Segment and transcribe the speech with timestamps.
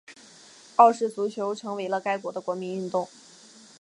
[0.77, 3.07] 澳式足球成为了该国的国民运动。